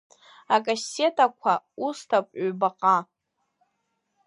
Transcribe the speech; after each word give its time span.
Акассетақәа 0.55 1.53
усҭап 1.85 2.27
ҩбаҟа. 2.43 2.97